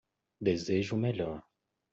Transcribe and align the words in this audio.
Desejo 0.41 0.95
o 0.95 0.97
melhor! 0.99 1.43